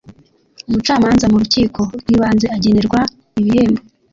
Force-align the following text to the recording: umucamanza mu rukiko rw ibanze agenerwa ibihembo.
umucamanza 0.67 1.25
mu 1.31 1.37
rukiko 1.41 1.81
rw 2.01 2.07
ibanze 2.15 2.45
agenerwa 2.55 2.99
ibihembo. 3.39 3.81